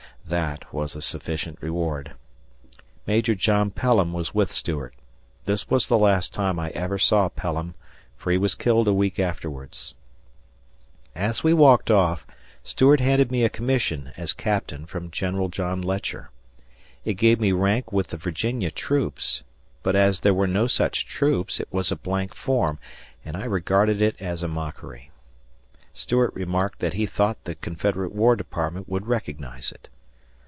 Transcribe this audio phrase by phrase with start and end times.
[0.23, 2.13] That was a sufficient reward.
[3.05, 4.95] Major John Pelham was with Stuart.
[5.43, 7.73] This was the last time I ever saw Pelham,
[8.15, 9.93] for he was killed a week afterwards.
[11.15, 12.25] As we walked off,
[12.63, 16.29] Stuart handed me a commission as captain from Governor John Letcher.
[17.03, 19.43] It gave me rank with the Virginia troops,
[19.83, 22.79] but, as there were no such troops, it was a blank form,
[23.25, 25.11] and I regarded it as a mockery.
[25.93, 29.89] Stuart remarked that he thought the Confederate War Department would recognize it.